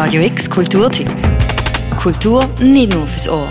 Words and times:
Radio 0.00 0.22
X 0.22 0.48
Kulturtipp. 0.48 1.10
Kultur 2.00 2.44
nicht 2.60 2.94
nur 2.94 3.04
fürs 3.08 3.28
Ohr. 3.28 3.48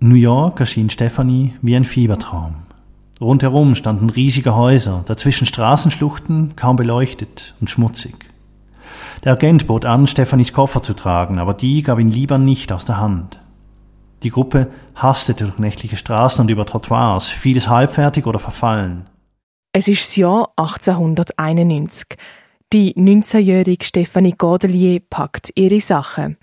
New 0.00 0.16
York 0.16 0.58
erschien 0.58 0.90
Stephanie 0.90 1.54
wie 1.62 1.76
ein 1.76 1.84
Fiebertraum. 1.84 2.56
Rundherum 3.20 3.76
standen 3.76 4.10
riesige 4.10 4.56
Häuser, 4.56 5.04
dazwischen 5.06 5.46
Straßenschluchten, 5.46 6.56
kaum 6.56 6.74
beleuchtet 6.74 7.54
und 7.60 7.70
schmutzig. 7.70 8.16
Der 9.22 9.34
Agent 9.34 9.68
bot 9.68 9.84
an, 9.84 10.08
Stephanies 10.08 10.52
Koffer 10.52 10.82
zu 10.82 10.94
tragen, 10.94 11.38
aber 11.38 11.54
die 11.54 11.84
gab 11.84 12.00
ihn 12.00 12.10
lieber 12.10 12.36
nicht 12.36 12.72
aus 12.72 12.84
der 12.84 12.98
Hand. 12.98 13.38
Die 14.24 14.30
Gruppe 14.30 14.72
hastete 14.96 15.44
durch 15.44 15.60
nächtliche 15.60 15.96
Straßen 15.96 16.40
und 16.40 16.50
über 16.50 16.66
Trottoirs, 16.66 17.28
vieles 17.28 17.68
halbfertig 17.68 18.26
oder 18.26 18.40
verfallen. 18.40 19.06
Es 19.72 19.86
ist 19.86 20.02
das 20.02 20.16
Jahr 20.16 20.48
1891. 20.56 22.16
Die 22.70 22.92
19-jährige 22.96 23.82
Stephanie 23.82 24.34
Godelier 24.36 25.00
packt 25.00 25.52
ihre 25.54 25.80
Sachen. 25.80 26.36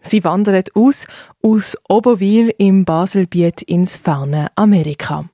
Sie 0.00 0.24
wandert 0.24 0.74
aus, 0.74 1.06
aus 1.44 1.76
Oberwil 1.88 2.52
im 2.58 2.84
Baselbiet 2.84 3.62
ins 3.62 3.96
ferne 3.96 4.48
Amerika. 4.56 5.30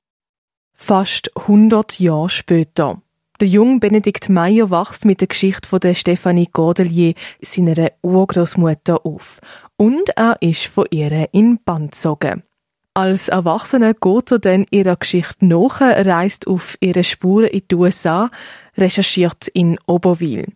Fast 0.75 1.35
100 1.35 1.99
Jahre 1.99 2.29
später. 2.29 3.01
Der 3.39 3.47
junge 3.47 3.79
Benedikt 3.79 4.29
Meyer 4.29 4.69
wächst 4.69 5.05
mit 5.05 5.21
der 5.21 5.27
Geschichte 5.27 5.67
von 5.67 5.79
der 5.79 5.95
Stephanie 5.95 6.49
Godelier, 6.53 7.15
seiner 7.41 7.93
Urgroßmutter, 8.03 9.07
auf. 9.07 9.39
Und 9.75 10.09
er 10.15 10.37
ist 10.39 10.67
von 10.67 10.85
ihr 10.91 11.29
in 11.31 11.63
Band 11.63 11.93
gezogen. 11.93 12.43
Als 12.97 13.27
Erwachsener 13.27 13.93
geht 13.93 14.31
er 14.31 14.39
dann 14.39 14.65
ihrer 14.71 14.95
Geschichte 14.95 15.45
nach, 15.45 15.81
reist 15.81 16.47
auf 16.47 16.77
ihre 16.79 17.03
Spuren 17.03 17.45
in 17.45 17.61
die 17.69 17.75
USA, 17.75 18.31
recherchiert 18.77 19.47
in 19.49 19.77
Oberwil. 19.85 20.47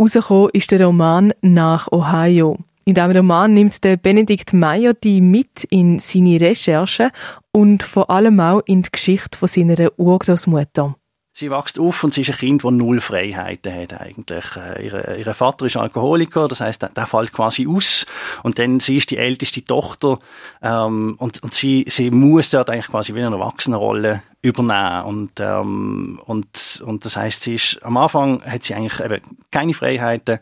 Rausgekommen 0.00 0.50
ist 0.52 0.70
der 0.70 0.84
Roman 0.84 1.32
«Nach 1.40 1.90
Ohio». 1.90 2.58
In 2.84 2.94
diesem 2.94 3.10
Roman 3.10 3.52
nimmt 3.52 3.82
der 3.82 3.96
Benedikt 3.96 4.52
Meyer 4.52 4.94
die 4.94 5.20
mit 5.20 5.64
in 5.70 5.98
seine 5.98 6.40
Recherchen 6.40 7.10
und 7.50 7.82
vor 7.82 8.10
allem 8.10 8.38
auch 8.38 8.60
in 8.66 8.82
die 8.82 8.90
Geschichte 8.92 9.36
von 9.36 9.48
seiner 9.48 9.90
Urgroßmutter. 9.98 10.94
Sie 11.38 11.50
wächst 11.50 11.78
auf 11.78 12.02
und 12.02 12.14
sie 12.14 12.22
ist 12.22 12.30
ein 12.30 12.36
Kind, 12.36 12.64
das 12.64 12.72
null 12.72 12.98
Freiheiten 12.98 13.70
hat 13.74 14.00
eigentlich. 14.00 14.56
Äh, 14.56 14.86
ihre, 14.86 15.18
ihr 15.18 15.34
Vater 15.34 15.66
ist 15.66 15.76
Alkoholiker, 15.76 16.48
das 16.48 16.62
heißt, 16.62 16.80
der, 16.80 16.88
der 16.88 17.06
fällt 17.06 17.34
quasi 17.34 17.68
aus. 17.68 18.06
Und 18.42 18.58
dann 18.58 18.80
sie 18.80 18.96
ist 18.96 19.10
die 19.10 19.18
älteste 19.18 19.62
Tochter 19.62 20.18
ähm, 20.62 21.16
und, 21.18 21.42
und 21.42 21.52
sie, 21.52 21.84
sie 21.88 22.10
muss 22.10 22.48
dort 22.48 22.70
eigentlich 22.70 22.88
quasi 22.88 23.14
wie 23.14 23.22
eine 23.22 23.36
Erwachsenenrolle 23.36 24.22
übernehmen. 24.40 25.04
Und, 25.04 25.32
ähm, 25.38 26.22
und, 26.24 26.82
und 26.86 27.04
das 27.04 27.18
heißt, 27.18 27.42
sie 27.42 27.56
ist 27.56 27.82
am 27.82 27.98
Anfang 27.98 28.42
hat 28.42 28.64
sie 28.64 28.72
eigentlich 28.72 28.98
eben 29.00 29.20
keine 29.50 29.74
Freiheiten, 29.74 30.38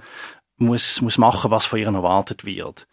muss, 0.59 1.01
muss 1.01 1.19
machen, 1.19 1.51
was 1.51 1.67
von 1.67 1.81
ihr 1.81 1.89
erwartet 1.89 2.45
wird. 2.45 2.87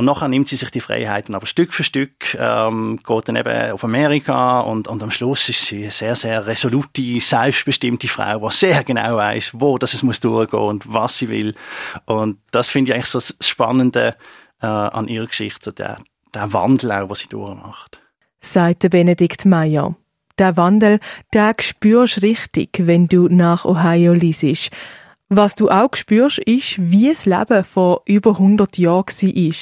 Und 0.00 0.06
nachher 0.06 0.28
nimmt 0.28 0.48
sie 0.48 0.56
sich 0.56 0.70
die 0.70 0.80
Freiheiten 0.80 1.34
aber 1.34 1.44
Stück 1.44 1.74
für 1.74 1.84
Stück, 1.84 2.34
ähm, 2.34 3.00
geht 3.06 3.28
dann 3.28 3.36
eben 3.36 3.72
auf 3.72 3.84
Amerika 3.84 4.60
und, 4.60 4.88
und 4.88 5.02
am 5.02 5.10
Schluss 5.10 5.46
ist 5.50 5.66
sie 5.66 5.82
eine 5.82 5.90
sehr, 5.90 6.16
sehr 6.16 6.46
resolute, 6.46 7.20
selbstbestimmte 7.20 8.08
Frau, 8.08 8.48
die 8.48 8.54
sehr 8.54 8.82
genau 8.82 9.16
weiß, 9.16 9.60
wo 9.60 9.76
das 9.76 9.92
es 9.92 10.02
muss 10.02 10.18
durchgehen 10.18 10.58
und 10.58 10.90
was 10.90 11.18
sie 11.18 11.28
will. 11.28 11.54
Und 12.06 12.38
das 12.50 12.70
finde 12.70 12.90
ich 12.90 12.94
eigentlich 12.94 13.10
so 13.10 13.18
das 13.18 13.36
Spannende 13.46 14.16
äh, 14.62 14.66
an 14.66 15.06
ihrer 15.06 15.26
Geschichte, 15.26 15.70
der, 15.74 15.98
der 16.32 16.50
Wandel 16.54 16.92
auch, 16.92 17.10
was 17.10 17.18
sie 17.18 17.28
durchmacht. 17.28 18.00
Sagt 18.40 18.88
Benedikt 18.88 19.44
Meyer. 19.44 19.96
Der 20.38 20.56
Wandel, 20.56 21.00
der 21.34 21.54
spürst 21.60 22.22
richtig, 22.22 22.70
wenn 22.86 23.06
du 23.06 23.28
nach 23.28 23.66
Ohio 23.66 24.14
liest. 24.14 24.70
Was 25.32 25.54
du 25.54 25.68
auch 25.68 25.94
spürst, 25.94 26.38
ist, 26.38 26.74
wie 26.78 27.08
das 27.08 27.24
Leben 27.24 27.62
vor 27.62 28.02
über 28.04 28.32
100 28.32 28.76
Jahren 28.78 29.06
war. 29.06 29.54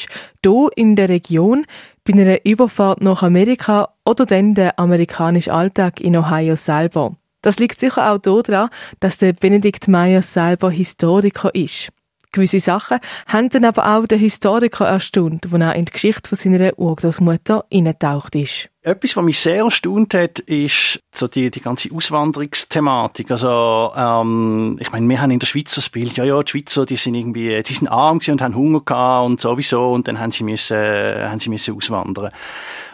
Hier 0.42 0.69
in 0.77 0.97
der 0.97 1.10
Region, 1.10 1.66
bei 2.05 2.14
einer 2.14 2.42
Überfahrt 2.47 3.02
nach 3.02 3.22
Amerika 3.22 3.91
oder 4.06 4.25
dann 4.25 4.54
der 4.54 4.78
amerikanische 4.78 5.53
Alltag 5.53 6.00
in 6.00 6.16
Ohio 6.16 6.56
selber. 6.56 7.16
Das 7.43 7.59
liegt 7.59 7.81
sicher 7.81 8.10
auch 8.10 8.16
daran, 8.16 8.70
dass 9.00 9.19
der 9.19 9.34
Benedikt 9.34 9.88
Meyer 9.88 10.22
selber 10.22 10.70
Historiker 10.70 11.54
ist. 11.54 11.91
Gewisse 12.32 12.60
Sachen 12.60 12.98
haben 13.26 13.50
dann 13.50 13.66
aber 13.66 13.94
auch 13.94 14.06
der 14.06 14.19
Historiker 14.19 14.87
erstaunt, 14.87 15.53
als 15.53 15.60
er 15.60 15.75
in 15.75 15.84
die 15.84 15.93
Geschichte 15.93 16.31
von 16.31 16.38
seiner 16.38 16.78
Urgroßmutter 16.78 17.66
eingetaucht 17.70 18.34
ist. 18.37 18.70
Etwas, 18.88 19.16
was 19.16 19.25
mich 19.25 19.38
sehr 19.38 19.65
erstaunt 19.65 20.15
hat, 20.15 20.38
ist 20.38 21.03
so 21.12 21.28
die, 21.28 21.50
die 21.50 21.60
ganze 21.60 21.93
Auswanderungsthematik. 21.93 23.31
Also, 23.31 23.93
ähm, 23.94 24.78
ich 24.81 24.91
meine, 24.93 25.09
wir 25.09 25.21
haben 25.21 25.31
in 25.31 25.38
der 25.38 25.47
Schweiz 25.47 25.75
das 25.75 25.88
Bild, 25.91 26.16
ja, 26.16 26.25
ja, 26.25 26.43
die 26.43 26.50
Schweizer, 26.50 26.87
die 26.87 26.97
sind 26.97 27.15
irgendwie, 27.15 27.62
die 27.62 27.75
sind 27.75 27.88
arm 27.88 28.21
und 28.26 28.43
haben 28.43 28.54
Hunger 28.54 28.81
gehabt 28.81 29.26
und 29.26 29.41
sowieso 29.41 29.93
und 29.93 30.09
dann 30.09 30.19
haben 30.19 30.32
sie 30.32 30.44
müssen, 30.44 30.76
haben 30.76 31.41
sie 31.41 31.50
müssen 31.50 31.76
auswandern. 31.76 32.32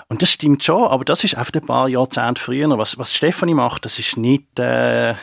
Und 0.08 0.22
das 0.22 0.30
stimmt 0.30 0.64
schon, 0.64 0.84
aber 0.84 1.04
das 1.04 1.24
ist 1.24 1.36
einfach 1.36 1.54
ein 1.54 1.66
paar 1.66 1.88
Jahrzehnte 1.88 2.42
früher. 2.42 2.76
Was, 2.76 2.98
was 2.98 3.14
Stefanie 3.14 3.54
macht, 3.54 3.84
das 3.84 3.98
ist 3.98 4.16
nicht, 4.16 4.58
äh, 4.58 5.14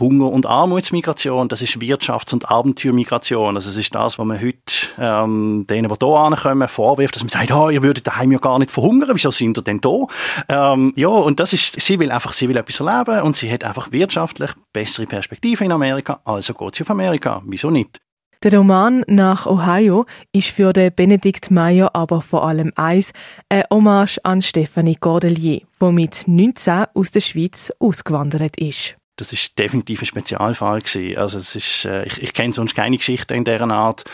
Hunger- 0.00 0.30
und 0.30 0.46
Armutsmigration, 0.46 1.48
das 1.48 1.60
ist 1.60 1.76
Wirtschafts- 1.76 2.32
und 2.32 2.50
Abenteuermigration. 2.50 3.56
Also 3.56 3.68
es 3.68 3.76
ist 3.76 3.94
das, 3.94 4.18
was 4.18 4.24
man 4.24 4.40
heute 4.40 4.56
ähm, 4.98 5.66
denen, 5.68 5.88
die 5.88 6.06
hier 6.06 6.18
ankommen, 6.18 6.66
vorwirft, 6.66 7.14
dass 7.14 7.22
man 7.22 7.28
sagt, 7.28 7.52
oh, 7.52 7.68
ihr 7.68 7.82
würdet 7.82 8.06
daheim 8.06 8.32
ja 8.32 8.38
gar 8.38 8.58
nicht 8.58 8.70
verhungern, 8.70 9.10
wieso 9.12 9.30
sind 9.30 9.58
ihr 9.58 9.62
denn 9.62 9.82
da? 9.82 10.06
Ähm, 10.48 10.94
ja, 10.96 11.08
und 11.08 11.40
das 11.40 11.52
ist, 11.52 11.78
sie 11.78 11.98
will 11.98 12.10
einfach, 12.10 12.32
sie 12.32 12.48
will 12.48 12.56
etwas 12.56 12.80
erleben 12.80 13.22
und 13.22 13.36
sie 13.36 13.52
hat 13.52 13.64
einfach 13.64 13.92
wirtschaftlich 13.92 14.52
bessere 14.72 15.06
Perspektiven 15.06 15.66
in 15.66 15.72
Amerika, 15.72 16.20
also 16.24 16.54
geht 16.54 16.76
sie 16.76 16.84
auf 16.84 16.90
Amerika. 16.90 17.42
Wieso 17.44 17.70
nicht? 17.70 18.00
Der 18.42 18.54
Roman 18.54 19.04
nach 19.06 19.46
Ohio 19.46 20.06
ist 20.32 20.48
für 20.48 20.72
den 20.72 20.92
Benedikt 20.92 21.50
Meyer 21.50 21.94
aber 21.94 22.22
vor 22.22 22.44
allem 22.44 22.72
eins, 22.74 23.12
ein 23.48 23.62
Hommage 23.70 24.18
an 24.24 24.42
Stephanie 24.42 24.96
Cordelier, 24.96 25.60
die 25.80 25.92
mit 25.92 26.26
19 26.26 26.86
aus 26.94 27.10
der 27.12 27.20
Schweiz 27.20 27.70
ausgewandert 27.78 28.56
ist 28.56 28.96
das 29.22 29.32
ist 29.32 29.58
definitiv 29.58 30.02
ein 30.02 30.06
Spezialfall 30.06 30.80
gewesen. 30.80 31.16
Also 31.16 31.38
es 31.38 31.54
ist, 31.54 31.84
äh, 31.84 32.04
ich, 32.04 32.22
ich 32.22 32.34
kenne 32.34 32.52
sonst 32.52 32.74
keine 32.74 32.96
Geschichte 32.96 33.34
in 33.34 33.44
dieser 33.44 33.70
Art. 33.70 34.04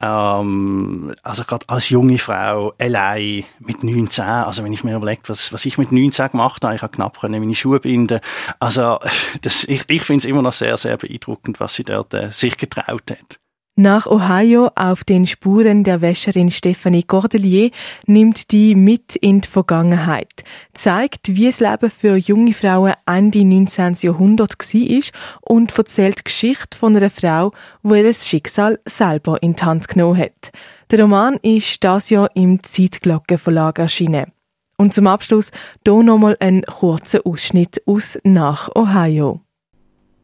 Ähm, 0.00 1.14
also 1.22 1.44
gerade 1.44 1.68
als 1.68 1.88
junge 1.88 2.18
Frau, 2.18 2.74
allein, 2.78 3.44
mit 3.58 3.82
19, 3.82 4.24
also 4.24 4.62
wenn 4.62 4.72
ich 4.72 4.84
mir 4.84 4.96
überlege, 4.96 5.22
was, 5.26 5.52
was 5.52 5.64
ich 5.64 5.78
mit 5.78 5.90
19 5.92 6.30
gemacht 6.30 6.64
habe, 6.64 6.74
ich 6.74 6.82
habe 6.82 6.92
knapp 6.92 7.18
können 7.18 7.40
meine 7.40 7.54
Schuhe 7.54 7.80
binden. 7.80 8.20
Also 8.58 8.98
das, 9.42 9.64
ich, 9.64 9.84
ich 9.88 10.02
finde 10.02 10.18
es 10.18 10.24
immer 10.24 10.42
noch 10.42 10.52
sehr, 10.52 10.76
sehr 10.76 10.96
beeindruckend, 10.96 11.60
was 11.60 11.74
sie 11.74 11.84
dort 11.84 12.12
äh, 12.14 12.30
sich 12.30 12.56
getraut 12.56 13.10
hat. 13.10 13.38
Nach 13.80 14.08
Ohio 14.08 14.72
auf 14.74 15.04
den 15.04 15.24
Spuren 15.24 15.84
der 15.84 16.00
Wäscherin 16.00 16.50
Stephanie 16.50 17.04
Cordelier 17.04 17.70
nimmt 18.06 18.50
die 18.50 18.74
mit 18.74 19.14
in 19.14 19.40
die 19.40 19.46
Vergangenheit, 19.46 20.42
zeigt, 20.74 21.28
wie 21.28 21.46
das 21.46 21.60
Leben 21.60 21.88
für 21.88 22.16
junge 22.16 22.54
Frauen 22.54 22.94
Ende 23.06 23.44
19. 23.44 23.94
Jahrhundert 24.00 24.58
war 24.58 25.02
und 25.42 25.78
erzählt 25.78 26.18
die 26.18 26.24
Geschichte 26.24 26.76
von 26.76 26.96
einer 26.96 27.08
Frau, 27.08 27.52
die 27.84 28.00
ihr 28.00 28.12
Schicksal 28.14 28.80
selber 28.84 29.40
in 29.44 29.54
die 29.54 29.62
Hand 29.62 29.86
genommen 29.86 30.18
hat. 30.18 30.50
Der 30.90 31.02
Roman 31.02 31.36
ist 31.42 31.84
das 31.84 32.10
Jahr 32.10 32.34
im 32.34 32.60
Zeitglockenverlag 32.64 33.78
erschienen. 33.78 34.32
Und 34.76 34.92
zum 34.92 35.06
Abschluss 35.06 35.52
hier 35.86 36.02
nochmal 36.02 36.36
ein 36.40 36.62
kurzer 36.62 37.20
Ausschnitt 37.24 37.80
aus 37.86 38.18
Nach 38.24 38.74
Ohio. 38.74 39.40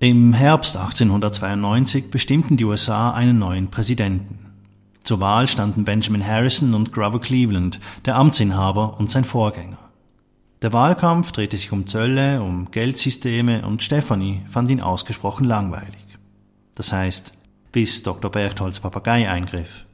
Im 0.01 0.33
Herbst 0.33 0.77
1892 0.77 2.11
bestimmten 2.11 2.57
die 2.57 2.65
USA 2.65 3.13
einen 3.13 3.39
neuen 3.39 3.71
Präsidenten. 3.71 4.51
Zur 5.05 5.21
Wahl 5.21 5.47
standen 5.47 5.85
Benjamin 5.85 6.27
Harrison 6.27 6.75
und 6.75 6.93
Grover 6.93 7.21
Cleveland, 7.21 7.79
der 8.05 8.17
Amtsinhaber 8.17 8.99
und 8.99 9.09
sein 9.09 9.25
Vorgänger. 9.25 9.79
Der 10.63 10.73
Wahlkampf 10.73 11.31
drehte 11.31 11.57
sich 11.57 11.71
um 11.71 11.87
Zölle, 11.87 12.43
um 12.43 12.73
Geldsysteme 12.73 13.65
und 13.65 13.85
Stephanie 13.85 14.41
fand 14.51 14.69
ihn 14.71 14.81
ausgesprochen 14.81 15.45
langweilig. 15.45 16.05
Das 16.75 16.93
heißt, 16.93 17.33
bis 17.71 18.03
Dr. 18.03 18.33
Berchtolds 18.33 18.81
Papagei 18.81 19.31
eingriff. 19.31 19.85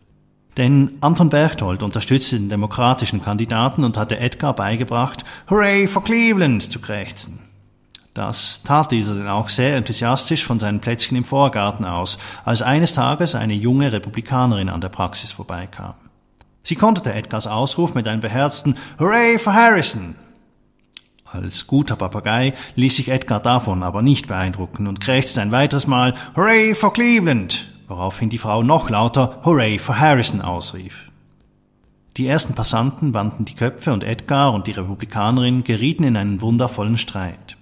Denn 0.56 0.92
Anton 1.02 1.28
Berchtold 1.28 1.82
unterstützte 1.82 2.36
den 2.36 2.48
demokratischen 2.48 3.22
Kandidaten 3.22 3.84
und 3.84 3.98
hatte 3.98 4.18
Edgar 4.18 4.54
beigebracht, 4.54 5.24
Hooray 5.50 5.86
for 5.88 6.02
Cleveland 6.02 6.72
zu 6.72 6.80
krächzen. 6.80 7.39
Das 8.14 8.62
tat 8.64 8.90
dieser 8.90 9.14
denn 9.14 9.28
auch 9.28 9.48
sehr 9.48 9.76
enthusiastisch 9.76 10.44
von 10.44 10.58
seinen 10.58 10.80
Plätzchen 10.80 11.16
im 11.16 11.24
Vorgarten 11.24 11.84
aus, 11.84 12.18
als 12.44 12.60
eines 12.62 12.92
Tages 12.92 13.34
eine 13.34 13.54
junge 13.54 13.92
Republikanerin 13.92 14.68
an 14.68 14.80
der 14.80 14.88
Praxis 14.88 15.30
vorbeikam. 15.30 15.94
Sie 16.62 16.74
konterte 16.74 17.12
Edgars 17.12 17.46
Ausruf 17.46 17.94
mit 17.94 18.08
einem 18.08 18.20
beherzten 18.20 18.76
Hooray 18.98 19.38
for 19.38 19.54
Harrison! 19.54 20.16
Als 21.24 21.68
guter 21.68 21.94
Papagei 21.94 22.54
ließ 22.74 22.96
sich 22.96 23.08
Edgar 23.08 23.38
davon 23.38 23.84
aber 23.84 24.02
nicht 24.02 24.26
beeindrucken 24.26 24.88
und 24.88 25.00
krächzte 25.00 25.40
ein 25.40 25.52
weiteres 25.52 25.86
Mal 25.86 26.14
Hooray 26.34 26.74
for 26.74 26.92
Cleveland! 26.92 27.66
woraufhin 27.90 28.30
die 28.30 28.38
Frau 28.38 28.62
noch 28.62 28.88
lauter 28.88 29.40
Hooray 29.44 29.78
for 29.78 29.98
Harrison 29.98 30.40
ausrief. 30.40 31.10
Die 32.16 32.26
ersten 32.26 32.54
Passanten 32.54 33.14
wandten 33.14 33.44
die 33.44 33.54
Köpfe 33.54 33.92
und 33.92 34.04
Edgar 34.04 34.52
und 34.52 34.68
die 34.68 34.72
Republikanerin 34.72 35.64
gerieten 35.64 36.04
in 36.04 36.16
einen 36.16 36.40
wundervollen 36.40 36.98
Streit. 36.98 37.56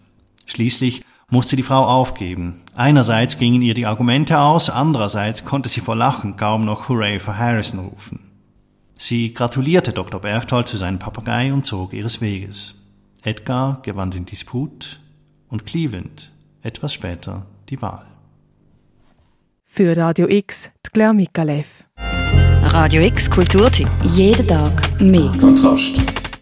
Schließlich 0.49 1.05
musste 1.31 1.57
die 1.57 1.63
Frau 1.63 1.85
aufgeben. 1.85 2.63
Einerseits 2.75 3.39
gingen 3.39 3.63
ihr 3.63 3.75
die 3.75 3.87
Argumente 3.87 4.41
aus, 4.41 4.71
andererseits 4.71 5.45
konnte 5.45 5.69
sie 5.69 5.81
vor 5.81 5.95
Lachen 5.95 6.37
kaum 6.37 6.65
noch 6.65 6.89
Hooray 6.89 7.21
für 7.21 7.39
Harrison 7.39 7.81
rufen. 7.81 8.21
Sie 8.97 9.33
gratulierte 9.33 9.93
Dr. 9.93 10.21
Berchtold 10.21 10.69
zu 10.69 10.77
seinem 10.77 10.99
Papagei 10.99 11.53
und 11.53 11.67
zog 11.67 11.93
ihres 11.93 12.21
Weges. 12.21 12.75
Edgar 13.23 13.81
gewann 13.83 14.11
den 14.11 14.27
Disput 14.27 15.01
und 15.49 15.67
Cleveland 15.67 16.33
etwas 16.63 16.95
später 16.95 17.47
die 17.69 17.81
Wahl. 17.81 18.07
Für 19.65 19.97
Radio 19.97 20.29
X, 20.29 20.71
die 20.85 20.91
Claire 20.91 21.15
Mikalev. 21.15 21.85
Radio 22.63 23.03
X 23.03 23.31
Kulturtipp. 23.31 23.89
Jeden 24.03 24.47
Tag 24.47 25.01
mehr. 25.01 25.31
Kontrast. 25.39 26.18